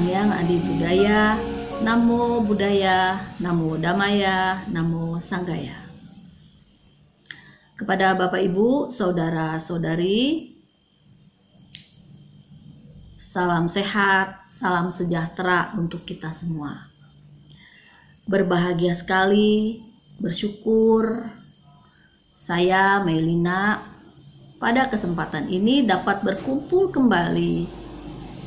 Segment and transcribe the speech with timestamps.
[0.00, 1.36] Sangyang Adi Budaya,
[1.84, 5.76] Namo Budaya, Namo Damaya, Namo Sanggaya.
[7.76, 10.56] Kepada Bapak Ibu, saudara-saudari,
[13.20, 16.88] salam sehat, salam sejahtera untuk kita semua.
[18.24, 19.84] Berbahagia sekali,
[20.16, 21.28] bersyukur
[22.40, 23.84] saya Melina
[24.56, 27.68] pada kesempatan ini dapat berkumpul kembali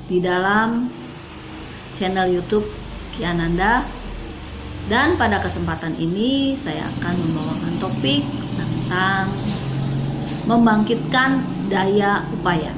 [0.09, 1.02] di dalam
[1.97, 2.65] channel YouTube
[3.13, 3.85] Kiananda
[4.91, 8.23] dan pada kesempatan ini saya akan membawakan topik
[8.59, 9.31] tentang
[10.43, 11.39] membangkitkan
[11.71, 12.75] daya upaya.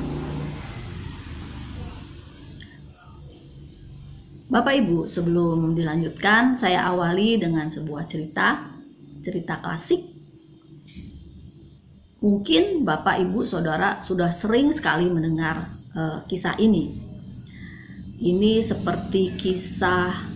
[4.46, 8.70] Bapak Ibu, sebelum dilanjutkan saya awali dengan sebuah cerita,
[9.26, 10.06] cerita klasik.
[12.22, 17.15] Mungkin Bapak Ibu Saudara sudah sering sekali mendengar uh, kisah ini
[18.20, 20.32] ini seperti kisah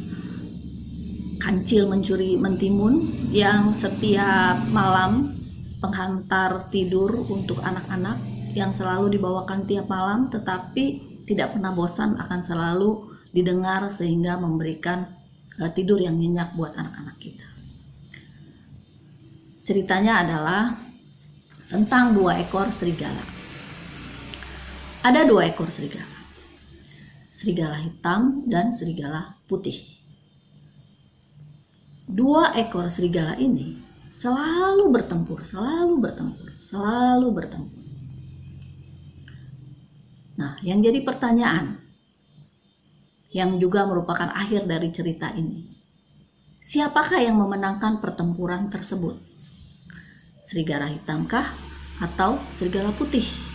[1.40, 5.40] kancil mencuri mentimun yang setiap malam
[5.80, 8.20] penghantar tidur untuk anak-anak
[8.52, 15.08] yang selalu dibawakan tiap malam tetapi tidak pernah bosan akan selalu didengar sehingga memberikan
[15.64, 17.48] uh, tidur yang nyenyak buat anak-anak kita.
[19.64, 20.62] Ceritanya adalah
[21.70, 23.24] tentang dua ekor serigala.
[25.06, 26.19] Ada dua ekor serigala
[27.40, 29.80] serigala hitam dan serigala putih.
[32.04, 33.80] Dua ekor serigala ini
[34.12, 37.86] selalu bertempur, selalu bertempur, selalu bertempur.
[40.36, 41.80] Nah, yang jadi pertanyaan
[43.32, 45.64] yang juga merupakan akhir dari cerita ini.
[46.60, 49.16] Siapakah yang memenangkan pertempuran tersebut?
[50.44, 51.56] Serigala hitamkah
[52.04, 53.49] atau serigala putih?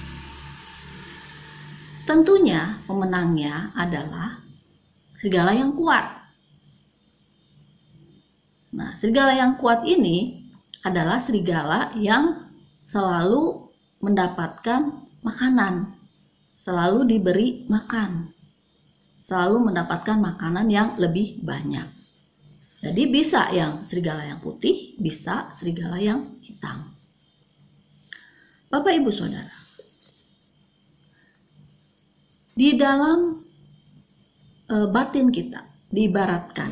[2.04, 4.36] Tentunya pemenangnya adalah
[5.16, 6.04] serigala yang kuat.
[8.76, 10.44] Nah, serigala yang kuat ini
[10.84, 12.44] adalah serigala yang
[12.84, 13.72] selalu
[14.04, 15.96] mendapatkan makanan,
[16.52, 18.28] selalu diberi makan,
[19.16, 21.88] selalu mendapatkan makanan yang lebih banyak.
[22.84, 26.92] Jadi bisa yang serigala yang putih, bisa serigala yang hitam.
[28.68, 29.63] Bapak Ibu Saudara,
[32.54, 33.42] di dalam
[34.70, 36.70] e, batin kita diibaratkan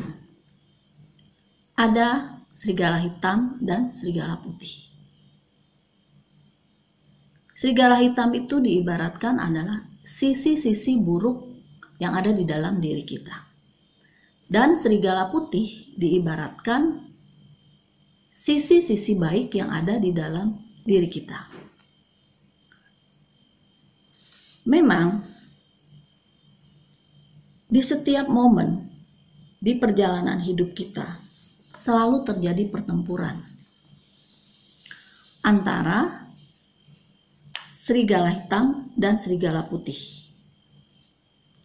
[1.75, 4.71] ada serigala hitam dan serigala putih.
[7.57, 11.47] Serigala hitam itu diibaratkan adalah sisi-sisi buruk
[11.99, 13.35] yang ada di dalam diri kita.
[14.47, 17.09] Dan serigala putih diibaratkan
[18.35, 21.39] sisi-sisi baik yang ada di dalam diri kita.
[24.67, 25.32] Memang
[27.73, 28.85] di setiap momen
[29.57, 31.17] di perjalanan hidup kita
[31.73, 33.41] selalu terjadi pertempuran
[35.41, 36.29] antara
[37.81, 39.97] serigala hitam dan serigala putih.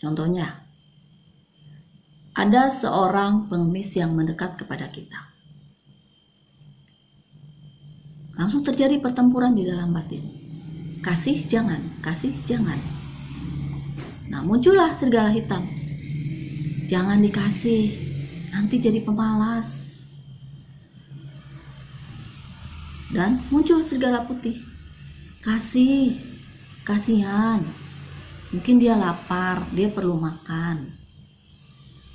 [0.01, 0.65] Contohnya,
[2.33, 5.21] ada seorang pengemis yang mendekat kepada kita.
[8.41, 10.25] Langsung terjadi pertempuran di dalam batin.
[11.05, 12.81] Kasih jangan, kasih jangan.
[14.33, 15.78] Nah, muncullah serigala hitam
[16.88, 17.84] Jangan dikasih,
[18.49, 19.69] nanti jadi pemalas.
[23.12, 24.65] Dan muncul serigala putih.
[25.44, 26.16] Kasih,
[26.88, 27.60] kasihan.
[28.56, 30.97] Mungkin dia lapar, dia perlu makan.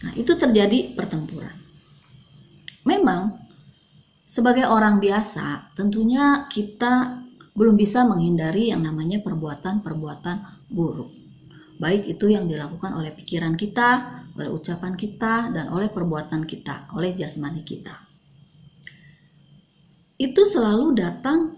[0.01, 1.53] Nah, itu terjadi pertempuran.
[2.90, 3.46] Memang
[4.26, 7.22] sebagai orang biasa, tentunya kita
[7.53, 11.22] belum bisa menghindari yang namanya perbuatan-perbuatan buruk
[11.81, 17.14] baik itu yang dilakukan oleh pikiran kita, oleh ucapan kita, dan oleh perbuatan kita, oleh
[17.17, 17.93] jasmani kita.
[20.17, 21.58] Itu selalu datang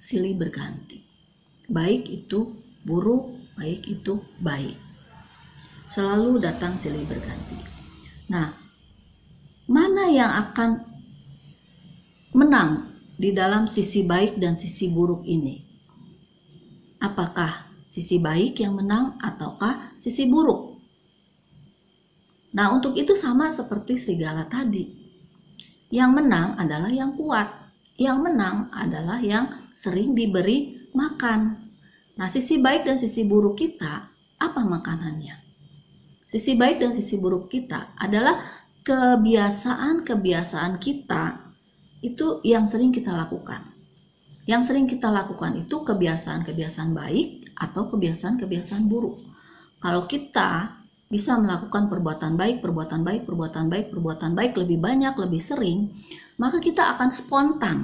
[0.00, 1.04] silih berganti.
[1.68, 2.56] Baik itu
[2.88, 4.76] buruk, baik itu baik.
[5.92, 7.60] Selalu datang silih berganti.
[8.32, 8.56] Nah,
[9.68, 10.70] mana yang akan
[12.32, 15.60] menang di dalam sisi baik dan sisi buruk ini?
[16.98, 17.67] Apakah
[17.98, 20.78] sisi baik yang menang ataukah sisi buruk.
[22.54, 24.86] Nah, untuk itu sama seperti serigala tadi.
[25.90, 27.50] Yang menang adalah yang kuat.
[27.98, 31.74] Yang menang adalah yang sering diberi makan.
[32.14, 34.06] Nah, sisi baik dan sisi buruk kita,
[34.38, 35.34] apa makanannya?
[36.30, 41.50] Sisi baik dan sisi buruk kita adalah kebiasaan-kebiasaan kita
[41.98, 43.77] itu yang sering kita lakukan.
[44.48, 49.20] Yang sering kita lakukan itu kebiasaan-kebiasaan baik atau kebiasaan-kebiasaan buruk.
[49.76, 50.72] Kalau kita
[51.12, 55.92] bisa melakukan perbuatan baik, perbuatan baik, perbuatan baik, perbuatan baik lebih banyak, lebih sering,
[56.40, 57.76] maka kita akan spontan.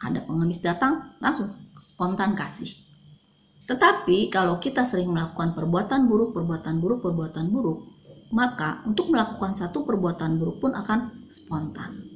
[0.00, 2.72] Ada pengemis datang, langsung spontan kasih.
[3.68, 7.92] Tetapi kalau kita sering melakukan perbuatan buruk, perbuatan buruk, perbuatan buruk,
[8.32, 12.15] maka untuk melakukan satu perbuatan buruk pun akan spontan.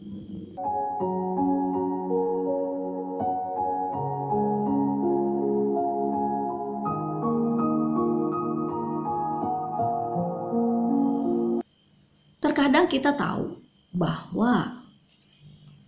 [12.60, 13.56] Terkadang kita tahu
[13.96, 14.84] bahwa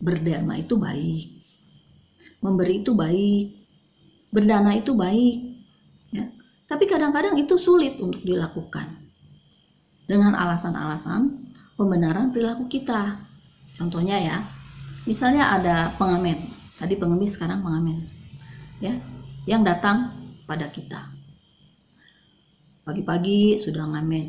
[0.00, 1.44] berdharma itu baik,
[2.40, 3.60] memberi itu baik,
[4.32, 5.52] berdana itu baik,
[6.16, 6.32] ya.
[6.72, 8.88] Tapi kadang-kadang itu sulit untuk dilakukan
[10.08, 11.44] dengan alasan-alasan
[11.76, 13.20] pembenaran perilaku kita.
[13.76, 14.36] Contohnya ya,
[15.04, 18.08] misalnya ada pengamen, tadi pengemis sekarang pengamen,
[18.80, 18.96] ya,
[19.44, 20.08] yang datang
[20.48, 21.04] pada kita.
[22.88, 24.24] Pagi-pagi sudah ngamen,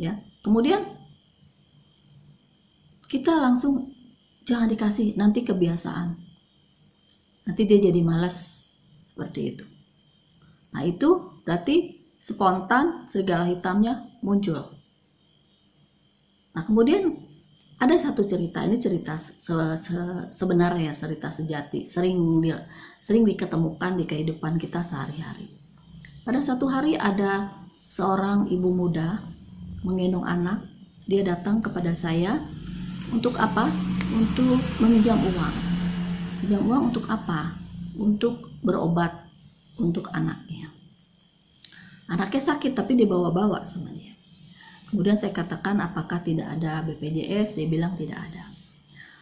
[0.00, 0.16] ya.
[0.40, 0.96] Kemudian
[3.08, 3.96] kita langsung
[4.44, 6.16] jangan dikasih nanti kebiasaan.
[7.48, 8.68] Nanti dia jadi malas
[9.08, 9.64] seperti itu.
[10.76, 14.76] Nah itu berarti spontan serigala hitamnya muncul.
[16.52, 17.16] Nah kemudian
[17.80, 21.88] ada satu cerita ini cerita se -se sebenarnya cerita sejati.
[21.88, 22.52] Sering di
[23.00, 25.48] sering diketemukan di kehidupan kita sehari-hari.
[26.28, 27.48] Pada satu hari ada
[27.88, 29.24] seorang ibu muda
[29.80, 30.60] menggendong anak.
[31.08, 32.44] Dia datang kepada saya
[33.12, 33.72] untuk apa?
[34.12, 35.56] Untuk meminjam uang.
[36.44, 37.56] Pinjam uang untuk apa?
[37.98, 39.28] Untuk berobat
[39.78, 40.68] untuk anaknya.
[42.08, 44.16] Anaknya sakit tapi dibawa-bawa sama dia.
[44.88, 47.52] Kemudian saya katakan apakah tidak ada BPJS?
[47.52, 48.48] Dia bilang tidak ada.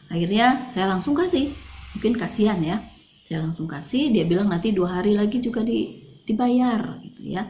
[0.06, 1.50] Akhirnya saya langsung kasih.
[1.98, 2.78] Mungkin kasihan ya.
[3.26, 4.14] Saya langsung kasih.
[4.14, 7.42] Dia bilang nanti dua hari lagi juga di, dibayar gitu ya.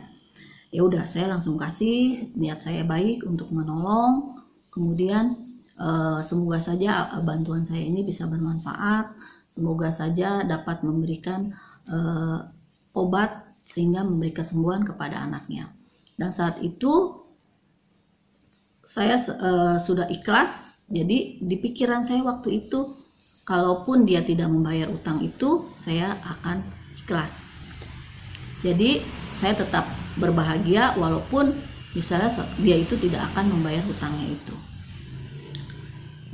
[0.72, 2.32] Ya udah saya langsung kasih.
[2.32, 4.40] Niat saya baik untuk menolong.
[4.72, 5.45] Kemudian
[5.76, 9.12] Eh, semoga saja eh, bantuan saya ini bisa bermanfaat.
[9.52, 11.49] Semoga saja dapat memberikan
[11.88, 12.44] uh,
[12.93, 13.40] obat
[13.73, 15.73] sehingga memberi kesembuhan kepada anaknya.
[16.20, 17.25] Dan saat itu
[18.84, 19.17] saya
[19.81, 20.84] sudah ikhlas.
[20.93, 23.00] Jadi di pikiran saya waktu itu,
[23.49, 26.61] kalaupun dia tidak membayar utang itu, saya akan
[27.00, 27.64] ikhlas.
[28.61, 29.08] Jadi
[29.40, 29.88] saya tetap
[30.20, 31.56] berbahagia walaupun
[31.96, 32.29] misalnya
[32.61, 34.65] dia itu tidak akan membayar hutangnya itu.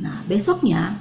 [0.01, 0.97] Nah, besoknya,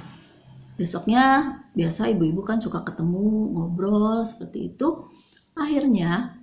[0.76, 5.08] besoknya biasa ibu-ibu kan suka ketemu, ngobrol seperti itu.
[5.56, 6.36] Akhirnya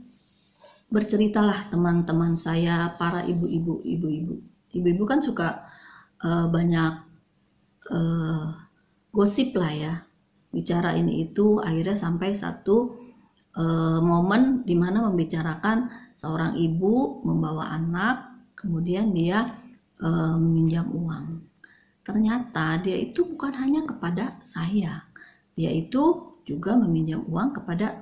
[0.90, 4.42] berceritalah teman-teman saya, para ibu-ibu, ibu-ibu.
[4.74, 5.70] Ibu-ibu kan suka
[6.26, 6.94] uh, banyak
[7.94, 8.54] uh,
[9.14, 9.94] gosip lah ya,
[10.50, 11.62] bicara ini itu.
[11.62, 12.98] Akhirnya sampai satu
[13.58, 19.54] uh, momen di mana membicarakan seorang ibu membawa anak, kemudian dia
[20.02, 21.39] uh, meminjam uang
[22.10, 25.06] ternyata dia itu bukan hanya kepada saya.
[25.54, 28.02] Dia itu juga meminjam uang kepada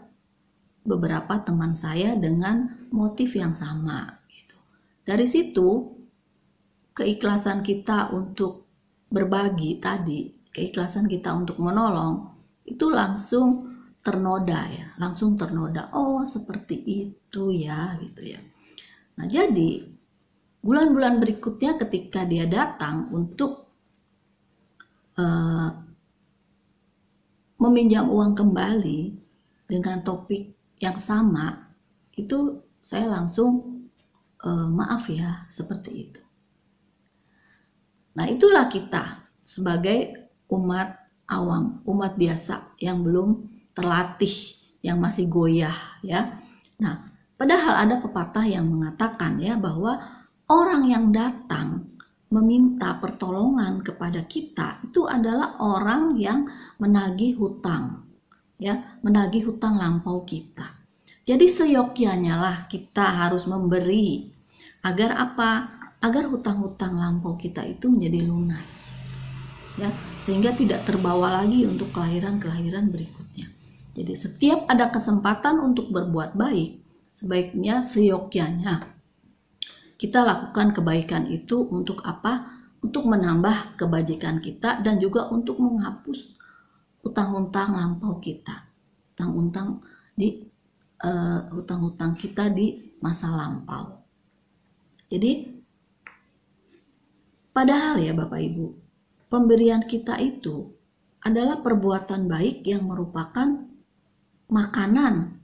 [0.88, 4.16] beberapa teman saya dengan motif yang sama.
[4.32, 4.56] Gitu.
[5.04, 5.92] Dari situ,
[6.96, 8.64] keikhlasan kita untuk
[9.12, 12.32] berbagi tadi, keikhlasan kita untuk menolong,
[12.64, 15.92] itu langsung ternoda ya, langsung ternoda.
[15.92, 18.40] Oh, seperti itu ya, gitu ya.
[19.20, 19.84] Nah, jadi
[20.64, 23.67] bulan-bulan berikutnya ketika dia datang untuk
[25.18, 25.70] uh,
[27.58, 29.18] meminjam uang kembali
[29.68, 31.74] dengan topik yang sama,
[32.14, 33.84] itu saya langsung
[34.46, 36.22] uh, maaf ya seperti itu.
[38.18, 40.96] Nah itulah kita sebagai umat
[41.28, 43.46] awam, umat biasa yang belum
[43.76, 46.40] terlatih, yang masih goyah ya.
[46.80, 50.00] Nah, padahal ada pepatah yang mengatakan ya bahwa
[50.48, 51.97] orang yang datang
[52.28, 56.44] meminta pertolongan kepada kita itu adalah orang yang
[56.76, 58.08] menagih hutang
[58.58, 60.74] ya menagih hutang lampau kita.
[61.28, 64.32] Jadi seyogyanya lah kita harus memberi
[64.82, 65.52] agar apa?
[65.98, 68.86] Agar hutang-hutang lampau kita itu menjadi lunas
[69.78, 69.90] ya
[70.26, 73.50] sehingga tidak terbawa lagi untuk kelahiran-kelahiran berikutnya.
[73.98, 76.82] Jadi setiap ada kesempatan untuk berbuat baik
[77.18, 78.97] sebaiknya seyogyanya
[79.98, 82.54] kita lakukan kebaikan itu untuk apa?
[82.86, 86.38] Untuk menambah kebajikan kita dan juga untuk menghapus
[87.02, 88.70] utang-utang lampau kita.
[89.18, 89.82] Utang-utang
[90.14, 90.46] di
[91.02, 93.98] uh, utang-utang kita di masa lampau.
[95.10, 95.50] Jadi
[97.50, 98.66] padahal ya Bapak Ibu,
[99.34, 100.70] pemberian kita itu
[101.26, 103.66] adalah perbuatan baik yang merupakan
[104.48, 105.42] makanan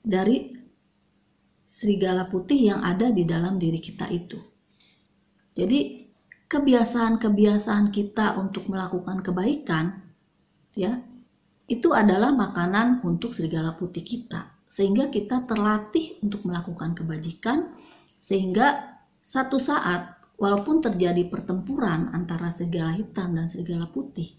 [0.00, 0.59] dari
[1.70, 4.42] serigala putih yang ada di dalam diri kita itu.
[5.54, 6.10] Jadi
[6.50, 10.02] kebiasaan-kebiasaan kita untuk melakukan kebaikan
[10.74, 10.98] ya
[11.70, 17.70] itu adalah makanan untuk serigala putih kita sehingga kita terlatih untuk melakukan kebajikan
[18.18, 24.34] sehingga satu saat walaupun terjadi pertempuran antara serigala hitam dan serigala putih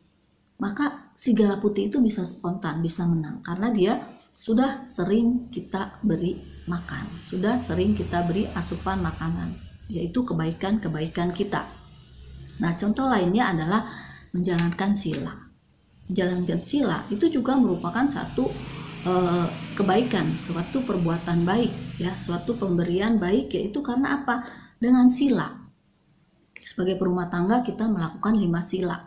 [0.59, 3.93] maka serigala putih itu bisa spontan bisa menang karena dia
[4.43, 9.57] sudah sering kita beri makan sudah sering kita beri asupan makanan
[9.89, 11.81] yaitu kebaikan-kebaikan kita
[12.61, 13.81] Nah, contoh lainnya adalah
[14.37, 15.33] menjalankan sila.
[16.05, 18.53] Menjalankan sila itu juga merupakan satu
[19.01, 19.13] e,
[19.73, 24.45] kebaikan, suatu perbuatan baik, ya, suatu pemberian baik, yaitu karena apa?
[24.77, 25.57] Dengan sila.
[26.61, 28.97] Sebagai perumah tangga kita melakukan lima sila,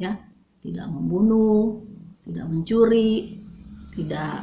[0.00, 0.16] ya,
[0.64, 1.84] tidak membunuh,
[2.24, 3.36] tidak mencuri,
[3.92, 4.40] tidak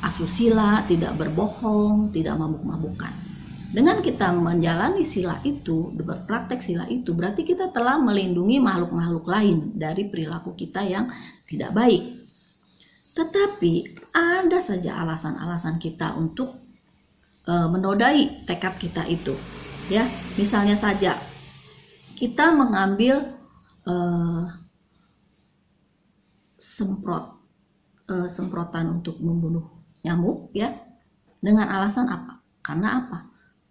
[0.00, 3.12] asusila, tidak berbohong, tidak mabuk-mabukan.
[3.70, 10.10] Dengan kita menjalani sila itu, berpraktek sila itu, berarti kita telah melindungi makhluk-makhluk lain dari
[10.10, 11.06] perilaku kita yang
[11.46, 12.26] tidak baik.
[13.14, 13.74] Tetapi
[14.10, 16.58] ada saja alasan-alasan kita untuk
[17.46, 19.38] e, menodai tekad kita itu.
[19.86, 21.22] Ya, misalnya saja
[22.18, 23.38] kita mengambil
[23.86, 23.94] e,
[26.58, 27.38] semprot
[28.10, 30.76] e, semprotan untuk membunuh nyamuk ya
[31.40, 32.40] dengan alasan apa?
[32.60, 33.18] Karena apa?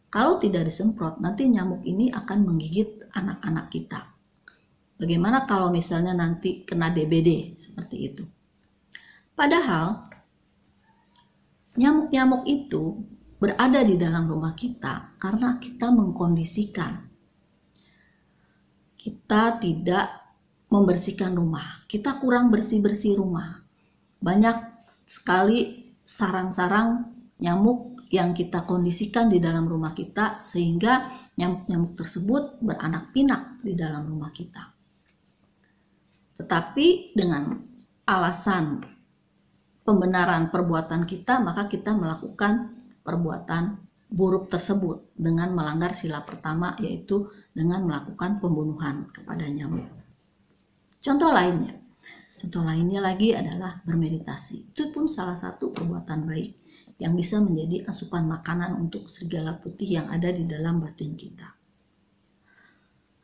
[0.10, 4.10] Kalau tidak disemprot, nanti nyamuk ini akan menggigit anak-anak kita.
[4.98, 8.24] Bagaimana kalau misalnya nanti kena DBD seperti itu?
[9.38, 10.10] Padahal
[11.78, 13.06] nyamuk-nyamuk itu
[13.40, 17.08] berada di dalam rumah kita karena kita mengkondisikan.
[19.00, 20.12] Kita tidak
[20.68, 21.88] membersihkan rumah.
[21.88, 23.64] Kita kurang bersih-bersih rumah.
[24.20, 24.58] Banyak
[25.08, 25.79] sekali
[26.10, 27.06] sarang-sarang
[27.38, 34.10] nyamuk yang kita kondisikan di dalam rumah kita sehingga nyamuk-nyamuk tersebut beranak pinak di dalam
[34.10, 34.74] rumah kita.
[36.42, 37.62] Tetapi dengan
[38.10, 38.82] alasan
[39.86, 42.74] pembenaran perbuatan kita, maka kita melakukan
[43.06, 43.78] perbuatan
[44.10, 49.86] buruk tersebut dengan melanggar sila pertama yaitu dengan melakukan pembunuhan kepada nyamuk.
[51.00, 51.78] Contoh lainnya,
[52.40, 54.72] contoh lainnya lagi adalah bermeditasi.
[54.74, 56.52] Itu pun salah satu perbuatan baik
[57.00, 61.48] yang bisa menjadi asupan makanan untuk serigala putih yang ada di dalam batin kita.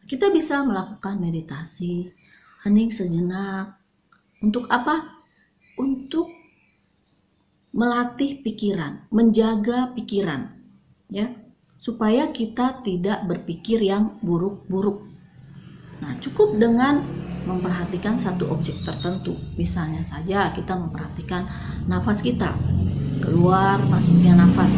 [0.05, 2.07] Kita bisa melakukan meditasi,
[2.63, 3.75] hening sejenak.
[4.39, 5.23] Untuk apa?
[5.81, 6.29] Untuk
[7.75, 10.47] melatih pikiran, menjaga pikiran,
[11.11, 11.27] ya,
[11.75, 15.03] supaya kita tidak berpikir yang buruk-buruk.
[15.99, 19.37] Nah, cukup dengan memperhatikan satu objek tertentu.
[19.55, 21.47] Misalnya saja kita memperhatikan
[21.85, 22.53] nafas kita.
[23.21, 24.73] Keluar masuknya nafas.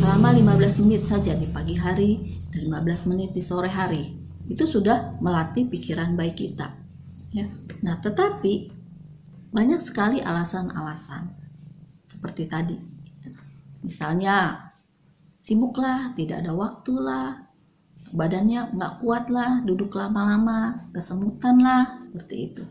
[0.00, 4.16] Selama 15 menit saja di pagi hari dan 15 menit di sore hari.
[4.48, 6.72] Itu sudah melatih pikiran baik kita.
[7.30, 7.46] Ya.
[7.84, 8.72] Nah tetapi
[9.54, 11.30] banyak sekali alasan-alasan
[12.10, 12.76] seperti tadi.
[13.84, 14.68] Misalnya
[15.40, 17.49] sibuklah tidak ada waktu lah
[18.14, 22.64] badannya nggak kuat lah duduk lama-lama kesemutan lah seperti itu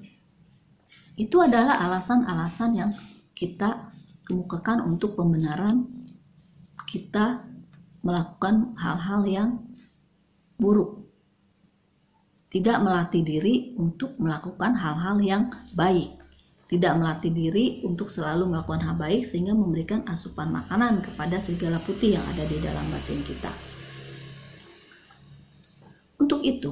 [1.19, 2.91] itu adalah alasan-alasan yang
[3.35, 3.91] kita
[4.23, 5.83] kemukakan untuk pembenaran
[6.89, 7.43] kita
[8.01, 9.49] melakukan hal-hal yang
[10.55, 11.05] buruk.
[12.49, 15.43] Tidak melatih diri untuk melakukan hal-hal yang
[15.77, 16.17] baik.
[16.69, 22.17] Tidak melatih diri untuk selalu melakukan hal baik sehingga memberikan asupan makanan kepada segala putih
[22.17, 23.68] yang ada di dalam batin kita.
[26.39, 26.71] Untuk itu,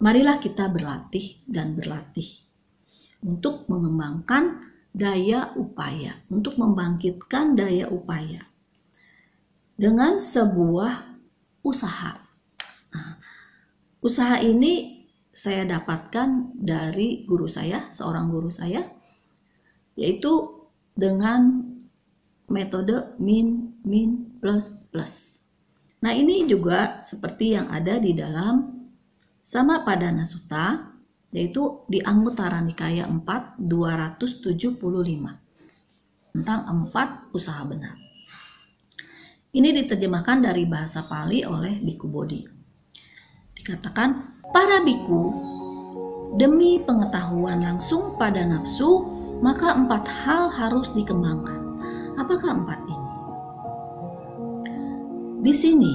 [0.00, 2.40] marilah kita berlatih dan berlatih
[3.20, 4.64] untuk mengembangkan
[4.96, 8.40] daya upaya, untuk membangkitkan daya upaya
[9.76, 11.20] dengan sebuah
[11.60, 12.16] usaha.
[12.96, 13.20] Nah,
[14.00, 15.04] usaha ini
[15.36, 18.88] saya dapatkan dari guru saya, seorang guru saya,
[20.00, 20.64] yaitu
[20.96, 21.76] dengan
[22.48, 25.39] metode min min plus plus.
[26.00, 28.88] Nah, ini juga seperti yang ada di dalam
[29.44, 30.88] sama pada nasuta
[31.30, 37.98] yaitu di Anggota Nikaya 4 275 tentang empat usaha benar.
[39.50, 42.46] Ini diterjemahkan dari bahasa Pali oleh Biku Bodhi.
[43.58, 45.34] Dikatakan, para biku,
[46.38, 49.10] demi pengetahuan langsung pada nafsu,
[49.42, 51.82] maka empat hal harus dikembangkan.
[52.14, 52.99] Apakah empat ini?
[55.40, 55.94] Di sini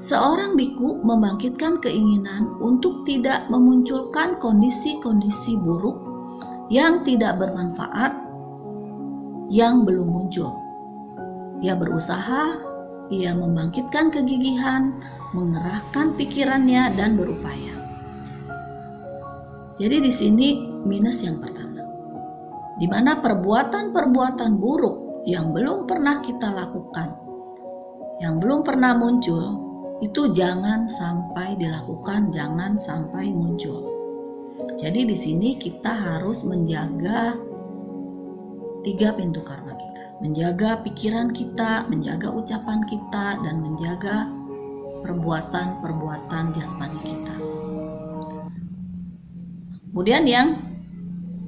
[0.00, 6.00] Seorang biku membangkitkan keinginan untuk tidak memunculkan kondisi-kondisi buruk
[6.72, 8.16] yang tidak bermanfaat
[9.52, 10.56] yang belum muncul.
[11.60, 12.56] Ia berusaha,
[13.12, 14.96] ia membangkitkan kegigihan
[15.36, 17.74] mengerahkan pikirannya dan berupaya.
[19.76, 20.48] Jadi di sini
[20.80, 21.84] minus yang pertama.
[22.80, 27.29] Di mana perbuatan-perbuatan buruk yang belum pernah kita lakukan,
[28.20, 29.56] yang belum pernah muncul,
[30.04, 33.88] itu jangan sampai dilakukan, jangan sampai muncul.
[34.76, 37.32] Jadi di sini kita harus menjaga
[38.84, 44.28] tiga pintu karma kita, menjaga pikiran kita, menjaga ucapan kita, dan menjaga
[45.00, 47.36] perbuatan-perbuatan jasmani kita.
[49.90, 50.48] Kemudian yang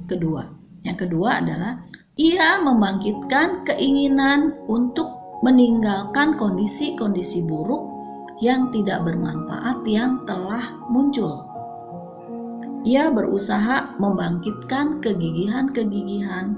[0.09, 0.49] kedua,
[0.81, 1.85] yang kedua adalah
[2.17, 5.12] ia membangkitkan keinginan untuk
[5.43, 7.83] meninggalkan kondisi-kondisi buruk
[8.39, 11.43] yang tidak bermanfaat yang telah muncul.
[12.87, 16.55] Ia berusaha membangkitkan kegigihan-kegigihan,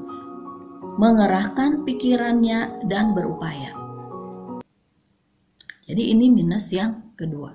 [1.02, 3.74] mengerahkan pikirannya, dan berupaya.
[5.86, 7.54] Jadi, ini minus yang kedua.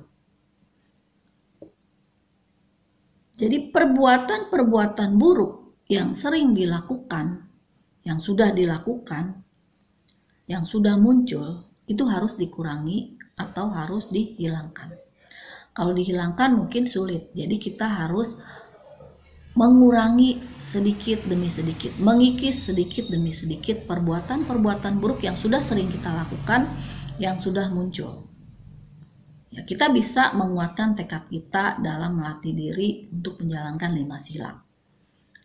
[3.39, 7.51] Jadi, perbuatan-perbuatan buruk yang sering dilakukan,
[8.07, 9.43] yang sudah dilakukan,
[10.51, 14.99] yang sudah muncul, itu harus dikurangi atau harus dihilangkan.
[15.71, 18.35] Kalau dihilangkan mungkin sulit, jadi kita harus
[19.55, 26.67] mengurangi sedikit demi sedikit, mengikis sedikit demi sedikit perbuatan-perbuatan buruk yang sudah sering kita lakukan,
[27.23, 28.27] yang sudah muncul.
[29.51, 34.51] Ya, kita bisa menguatkan tekad kita dalam melatih diri untuk menjalankan lima sila.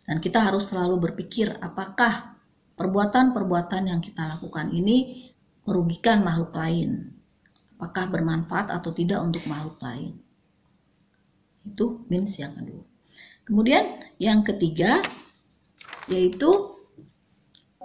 [0.06, 2.35] Dan kita harus selalu berpikir apakah
[2.76, 5.28] perbuatan-perbuatan yang kita lakukan ini
[5.64, 7.12] merugikan makhluk lain.
[7.76, 10.16] Apakah bermanfaat atau tidak untuk makhluk lain.
[11.66, 12.84] Itu minus yang kedua.
[13.44, 15.02] Kemudian yang ketiga
[16.06, 16.76] yaitu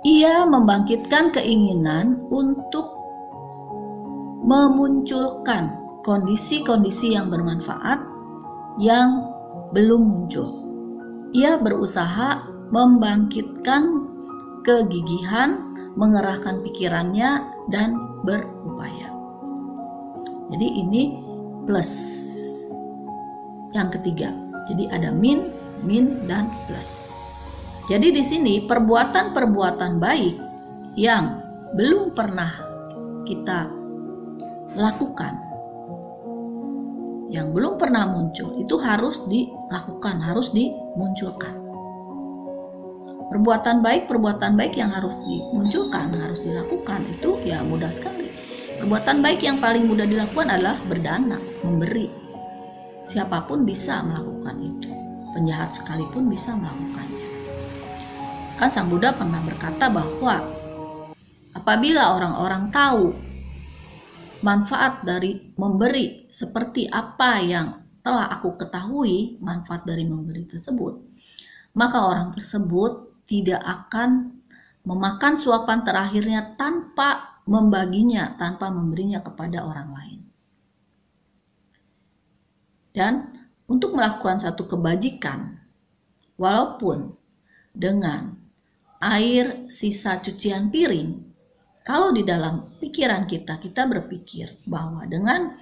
[0.01, 3.01] ia membangkitkan keinginan untuk
[4.41, 8.01] memunculkan kondisi-kondisi yang bermanfaat
[8.82, 9.30] yang
[9.69, 10.49] belum muncul.
[11.38, 14.01] Ia berusaha membangkitkan
[14.63, 15.60] kegigihan,
[15.97, 17.95] mengerahkan pikirannya, dan
[18.26, 19.10] berupaya.
[20.52, 21.04] Jadi, ini
[21.65, 21.91] plus
[23.71, 24.36] yang ketiga.
[24.67, 25.52] Jadi ada min,
[25.84, 26.88] min dan plus.
[27.89, 30.36] Jadi di sini perbuatan-perbuatan baik
[30.95, 31.41] yang
[31.76, 32.52] belum pernah
[33.26, 33.67] kita
[34.76, 35.52] lakukan
[37.32, 41.61] yang belum pernah muncul itu harus dilakukan, harus dimunculkan.
[43.32, 48.28] Perbuatan baik, perbuatan baik yang harus dimunculkan, harus dilakukan itu ya mudah sekali.
[48.76, 52.12] Perbuatan baik yang paling mudah dilakukan adalah berdana, memberi,
[53.02, 54.89] Siapa pun bisa melakukan itu.
[55.34, 57.28] Penjahat sekalipun bisa melakukannya.
[58.56, 60.48] Kan Sang Buddha pernah berkata bahwa
[61.52, 63.15] apabila orang-orang tahu
[64.46, 67.67] manfaat dari memberi seperti apa yang
[68.00, 71.02] telah aku ketahui manfaat dari memberi tersebut,
[71.74, 74.44] maka orang tersebut tidak akan
[74.84, 80.20] memakan suapan terakhirnya tanpa membaginya, tanpa memberinya kepada orang lain.
[82.91, 83.13] Dan
[83.72, 85.63] untuk melakukan satu kebajikan,
[86.36, 87.15] walaupun
[87.72, 88.36] dengan
[89.00, 91.24] air sisa cucian piring,
[91.88, 95.56] kalau di dalam pikiran kita, kita berpikir bahwa dengan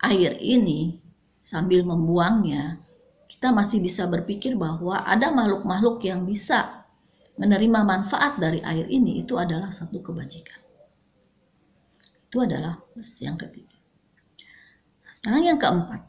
[0.00, 0.96] air ini
[1.44, 2.80] sambil membuangnya,
[3.28, 6.79] kita masih bisa berpikir bahwa ada makhluk-makhluk yang bisa
[7.40, 10.60] menerima manfaat dari air ini, itu adalah satu kebajikan.
[12.28, 12.78] Itu adalah
[13.18, 13.80] yang ketiga.
[15.16, 16.04] Sekarang yang keempat,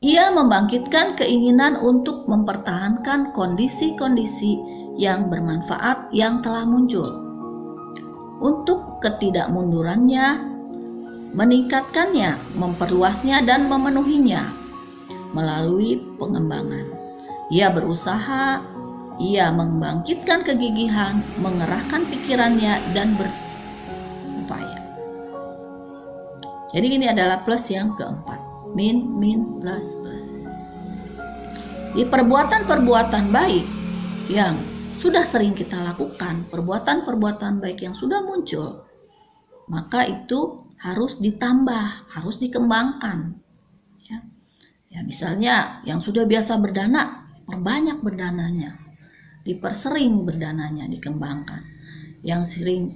[0.00, 4.58] ia membangkitkan keinginan untuk mempertahankan kondisi-kondisi
[4.98, 7.08] yang bermanfaat yang telah muncul.
[8.40, 10.26] Untuk ketidakmundurannya,
[11.36, 14.50] meningkatkannya, memperluasnya, dan memenuhinya
[15.36, 16.84] melalui pengembangan.
[17.50, 18.62] Ia berusaha,
[19.20, 24.80] ia membangkitkan kegigihan, mengerahkan pikirannya, dan berupaya.
[26.72, 28.40] Jadi ini adalah plus yang keempat.
[28.72, 30.24] Min min plus plus.
[31.92, 33.66] Di perbuatan-perbuatan baik
[34.32, 34.62] yang
[35.02, 38.84] sudah sering kita lakukan perbuatan-perbuatan baik yang sudah muncul
[39.66, 43.32] maka itu harus ditambah harus dikembangkan.
[44.06, 44.18] Ya
[44.92, 48.89] ya misalnya yang sudah biasa berdana perbanyak berdananya
[49.46, 51.64] dipersering berdananya dikembangkan
[52.20, 52.92] yang sering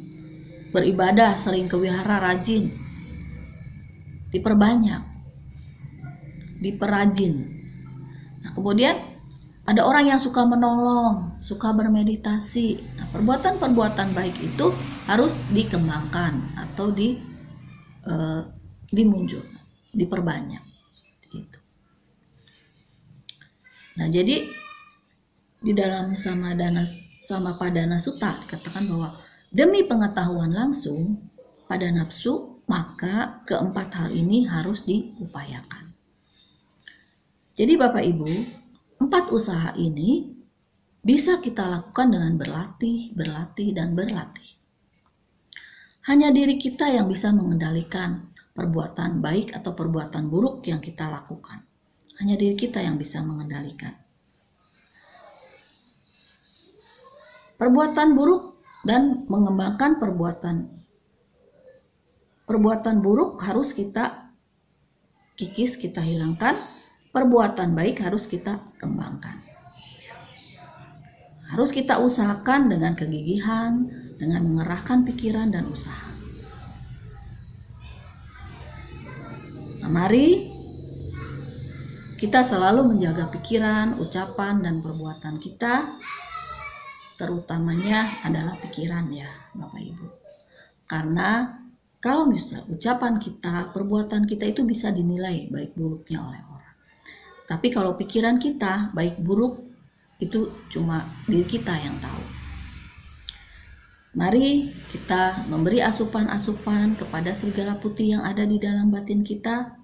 [0.74, 2.74] beribadah sering ke wihara rajin
[4.35, 5.14] diperbanyak
[6.64, 7.35] diperajin.
[8.40, 8.96] Nah, kemudian
[9.68, 12.80] ada orang yang suka menolong, suka bermeditasi.
[12.96, 14.72] Nah, perbuatan-perbuatan baik itu
[15.04, 17.20] harus dikembangkan atau di
[18.09, 18.48] uh,
[18.88, 19.52] dimunculkan.
[19.94, 20.59] diperbanyak.
[21.30, 21.59] Itu.
[23.94, 24.50] Nah, jadi
[25.64, 26.85] di dalam sama dana
[27.24, 29.16] sama padana sutta dikatakan bahwa
[29.48, 31.24] demi pengetahuan langsung
[31.64, 35.96] pada nafsu, maka keempat hal ini harus diupayakan.
[37.57, 38.29] Jadi Bapak Ibu,
[39.00, 40.37] empat usaha ini
[41.00, 44.61] bisa kita lakukan dengan berlatih, berlatih, dan berlatih.
[46.05, 51.64] Hanya diri kita yang bisa mengendalikan perbuatan baik atau perbuatan buruk yang kita lakukan.
[52.20, 54.04] Hanya diri kita yang bisa mengendalikan.
[57.64, 60.68] Perbuatan buruk dan mengembangkan perbuatan
[62.44, 64.37] perbuatan buruk harus kita
[65.40, 66.61] kikis, kita hilangkan.
[67.09, 69.40] Perbuatan baik harus kita kembangkan.
[71.48, 73.88] Harus kita usahakan dengan kegigihan,
[74.20, 76.12] dengan mengerahkan pikiran dan usaha.
[79.81, 80.53] Nah, mari
[82.20, 85.96] kita selalu menjaga pikiran, ucapan, dan perbuatan kita,
[87.14, 90.07] terutamanya adalah pikiran ya, Bapak Ibu.
[90.85, 91.59] Karena
[92.05, 96.77] kalau misalnya ucapan kita, perbuatan kita itu bisa dinilai baik buruknya oleh orang.
[97.48, 99.64] Tapi kalau pikiran kita baik buruk
[100.20, 102.24] itu cuma diri kita yang tahu.
[104.14, 109.74] Mari kita memberi asupan-asupan kepada serigala putih yang ada di dalam batin kita,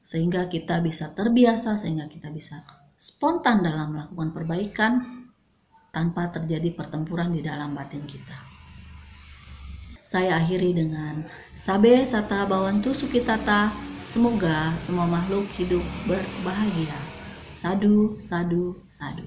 [0.00, 2.64] sehingga kita bisa terbiasa, sehingga kita bisa
[2.96, 5.23] spontan dalam melakukan perbaikan
[5.94, 8.36] tanpa terjadi pertempuran di dalam batin kita.
[10.10, 11.22] Saya akhiri dengan
[11.54, 13.70] Sabe Sata Bawantu Sukitata,
[14.10, 16.98] semoga semua makhluk hidup berbahagia.
[17.62, 19.24] Sadu, sadu, sadu.